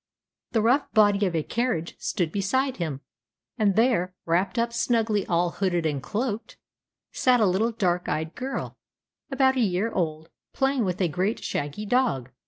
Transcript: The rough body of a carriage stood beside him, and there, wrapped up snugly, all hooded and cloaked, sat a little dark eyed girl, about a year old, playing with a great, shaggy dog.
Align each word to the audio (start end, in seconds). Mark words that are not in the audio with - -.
The 0.53 0.63
rough 0.63 0.91
body 0.93 1.27
of 1.27 1.35
a 1.35 1.43
carriage 1.43 1.95
stood 1.99 2.31
beside 2.31 2.77
him, 2.77 3.01
and 3.59 3.75
there, 3.75 4.15
wrapped 4.25 4.57
up 4.57 4.73
snugly, 4.73 5.27
all 5.27 5.51
hooded 5.51 5.85
and 5.85 6.01
cloaked, 6.01 6.57
sat 7.11 7.39
a 7.39 7.45
little 7.45 7.71
dark 7.71 8.09
eyed 8.09 8.33
girl, 8.33 8.79
about 9.29 9.57
a 9.57 9.61
year 9.61 9.91
old, 9.91 10.29
playing 10.53 10.85
with 10.85 11.01
a 11.01 11.07
great, 11.07 11.43
shaggy 11.43 11.85
dog. 11.85 12.31